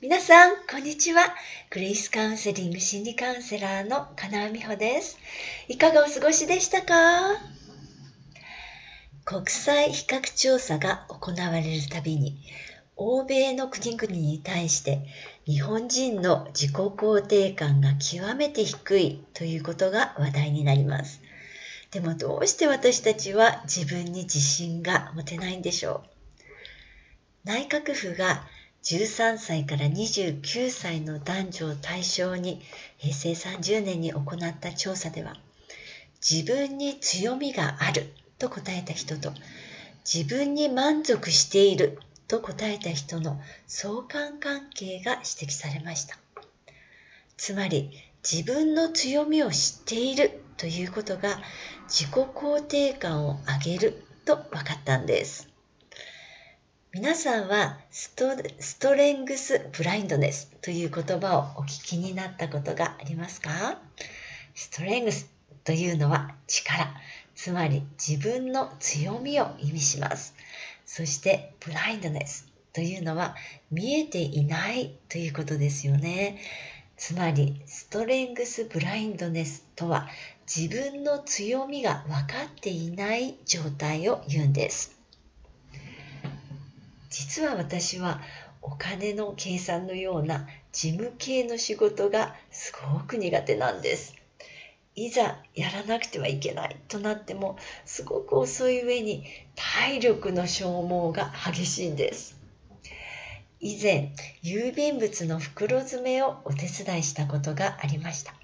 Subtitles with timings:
[0.00, 1.34] 皆さん、こんにちは。
[1.70, 5.18] グレイスカウンセリング心理カウンセラーの金尾美穂です。
[5.66, 6.94] いかがお過ごしでしたか？
[9.24, 12.40] 国際比較調査が行われるたびに、
[12.94, 15.04] 欧米の国々に対して
[15.46, 21.20] 日本人の自己肯定感が極めて低いということが話題になります。
[21.90, 27.48] でもどうして私たちは自分に自信が持てないんでしょう？
[27.48, 28.44] 内閣府が
[28.82, 32.62] 13歳から29歳の男女を対象に
[32.96, 35.36] 平成30年に行った調査では
[36.20, 39.32] 自分に強みがあると答えた人と
[40.10, 46.18] 自分に満足していると答えた人の相関関係が指摘されました。
[47.36, 47.90] つまり
[48.30, 51.40] 自分の強みを知っているということが
[51.88, 55.48] 自己肯定感を上げると分かったんです。
[56.94, 63.78] 皆さんはストストレングスブラインドネスという言葉をお聞きになったことがありますか？
[64.54, 65.30] ストレングス
[65.64, 66.88] というのは力、
[67.34, 70.34] つまり自分の強みを意味します。
[70.86, 73.36] そしてブラインドネスというのは
[73.70, 76.38] 見えていないということですよね。
[76.96, 80.08] つまりストレングスブラインドネスとは
[80.46, 84.97] 自分の強みが分かっていない状態を言うんです。
[87.10, 88.20] 実は私は
[88.60, 94.14] お金の計算のような事務系の仕事がすごく苦手なんです。
[94.94, 102.36] いざやらなくてはいけないとなってもすごく遅い上に体力の消耗が激しいんです。
[103.60, 108.34] 以前郵便物の袋詰めをお手伝いしたことがありました。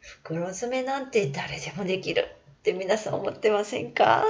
[0.00, 2.28] 袋詰めなんて誰でもできる
[2.60, 4.24] って皆さん思ってませんか？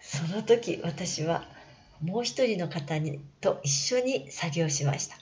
[0.00, 1.44] その時私は
[2.02, 5.16] もう一人の方にと一緒に作業しました。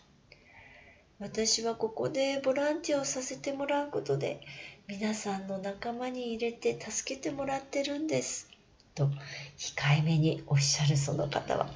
[1.19, 4.41] 私はここでボランティアをさせてもらうことで
[4.87, 8.49] 皆さんの仲間に入れて助けてもらってるんです。
[8.95, 9.11] と
[9.57, 11.69] 控えめにおっしゃるその方は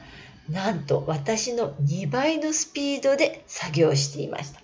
[0.48, 4.60] なんと私の2倍のスピードで作業していました。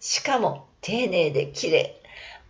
[0.00, 1.94] しかも丁寧で綺麗。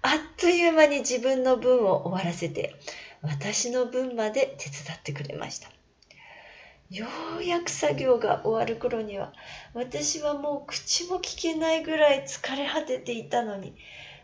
[0.00, 2.76] あっという間に自分の分を終わらせて
[3.20, 5.68] 私の分まで手伝ってくれました。
[6.90, 7.06] よ
[7.38, 9.32] うやく作業が終わる頃には
[9.74, 13.74] 私はもう口も聞けないぐらい疲れ果てていたのに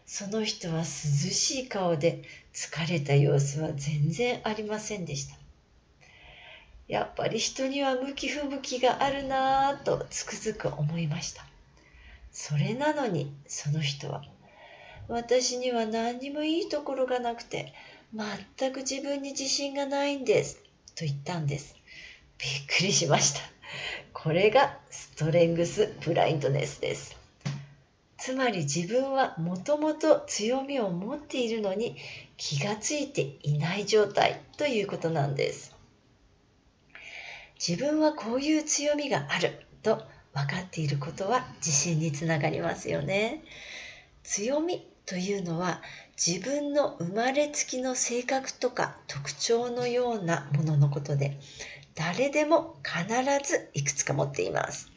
[0.07, 2.23] その人は涼しい顔で
[2.55, 5.37] 疲れた様子は全然ありませんでした。
[6.89, 11.45] やっぱり人には向き不向きがあるなぁとつくづく思いました。
[12.33, 14.23] それなのにその人は
[15.09, 17.73] 私には何にもいいところがなくて
[18.15, 20.57] 全く自分に自信がないんです
[20.95, 21.77] と言ったんです。
[22.39, 23.41] びっくりしました。
[24.13, 27.17] これがストレングスブラインドネスです。
[28.17, 31.97] つまり自分はもともと強みを持っているのに
[32.39, 35.77] 気がついていない状態ということなんです。
[37.67, 40.03] 自分はこういう強みがあると
[40.33, 43.45] 分かっていることは自信につながりますよね。
[44.23, 45.83] 強みというのは
[46.17, 51.39] 自分の生まれつきの性格とか特徴のようなもののことで
[51.95, 53.05] 誰でも必
[53.49, 54.91] ずいくつか持っています。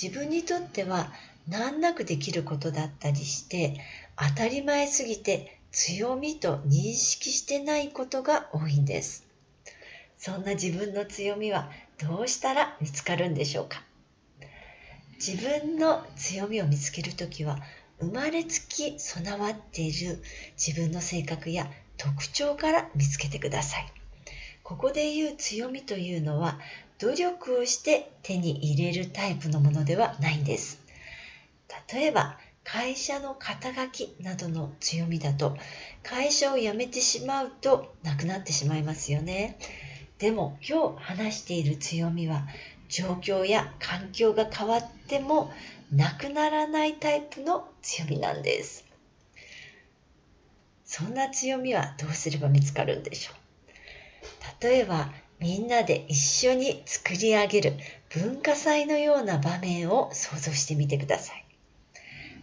[0.00, 1.12] 自分にとっては
[1.48, 3.80] 難なくできることだったりして
[4.16, 9.26] 当たり前すぎて強みと認識してないことが多いんです。
[10.18, 13.82] そんな自分の強みはどうしたら見つかるんでしょうか？
[15.24, 17.58] 自分の強みを見つけるときは
[18.00, 20.22] 生まれつき備わっている
[20.56, 23.92] 自分の性格や特徴から見つけてください。
[24.68, 26.58] ここで言う強みというのは
[26.98, 30.78] 努力をして手に入れるタイプのものではないんです。
[31.90, 35.56] 例えば会社の肩書きなどの強みだと
[36.02, 39.58] 会社を辞めてしまうとなくなってしまいますよね。
[40.18, 42.46] でも今日話している強みは
[42.90, 45.50] 状況や環境が変わっても
[45.90, 48.84] なくならないタイプの強みなんです。
[50.84, 53.47] そんな強みはどうすれば見つかるんでしょう？
[54.60, 57.72] 例えばみんなで一緒に作り上げる
[58.10, 61.44] 文化祭のような場面を想像してみてください。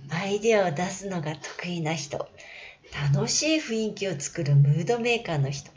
[0.09, 2.27] アイデアを出すのが得意な人、
[3.13, 5.71] 楽しい雰囲気を作るムードメーカーの人、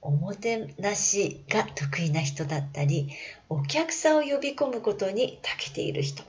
[0.00, 3.10] おもてなしが得意な人だったり、
[3.48, 6.24] お客さんを呼び込むことに長けている人、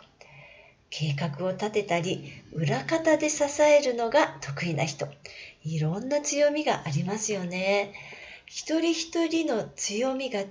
[0.90, 5.08] 計画を立てたり、裏方で支えるのが得意な人、
[5.64, 7.94] いろんな強みがありますよね。
[8.46, 10.46] 一人一人の強みが違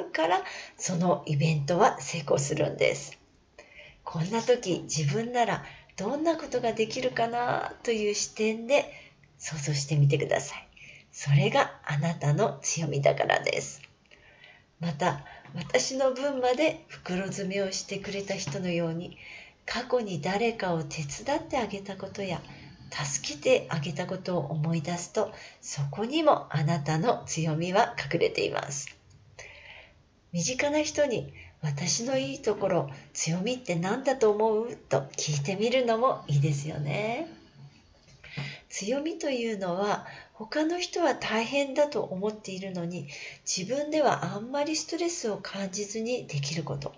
[0.00, 0.42] うから
[0.76, 3.18] そのイベントは成功するんです。
[4.04, 5.64] こんな時自分なら
[5.96, 8.92] どんなことができるかなという視点で
[9.38, 10.68] 想像してみてください。
[11.12, 13.82] それがあなたの強みだからです。
[14.80, 15.24] また、
[15.54, 19.18] 私の分まで袋詰めをしてくれた人のように、
[19.66, 22.40] 過去に誰かを手伝ってあげたことや、
[22.90, 28.96] 助けてあげたことを思い出すと、そこにもあなたの強みは隠れています。
[30.32, 31.32] 身近な人に
[31.62, 34.76] 私のいいところ、強みって何だと思う？
[34.76, 37.28] と聞いてみるのもいいですよね。
[38.68, 43.08] 強みというのは他の人は大変だと思っているのに
[43.44, 46.94] 自分ではあんまりストレスを感じずにできること。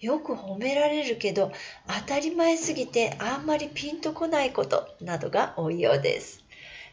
[0.00, 1.52] よく褒められるけど
[1.86, 6.44] 当たり前すぎてあんまりピンとこないことなどが多いようです。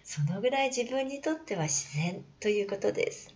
[0.04, 3.34] そのぐらい自分にとっては自然ということです。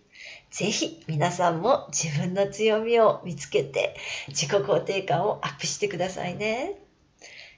[0.50, 3.96] ぜひ皆さんも自分の強みを見つけて
[4.28, 6.74] 自己肯定感をアップしてくださいね。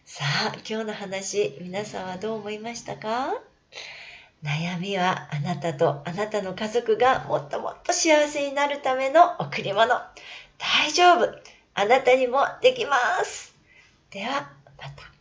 [0.04, 3.34] さあ、今日の話、皆さんはどう思いましたか？
[4.42, 9.88] 悩みはあなたとあなたの家族がもっともっと幸せになるための贈り物。
[10.58, 11.51] 大丈夫。
[11.74, 13.54] あなたにもできます。
[14.10, 15.11] では、また。